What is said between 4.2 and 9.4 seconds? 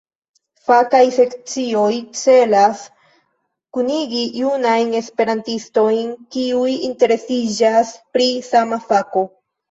junajn Esperantistojn kiuj interesiĝas pri sama fako.